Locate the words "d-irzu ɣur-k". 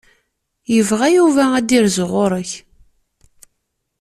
1.67-2.51